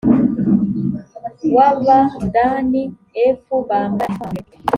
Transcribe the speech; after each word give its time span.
w 1.55 1.57
abadani 1.67 2.83
f 3.37 3.45
bambara 3.67 4.09
intwaro 4.13 4.39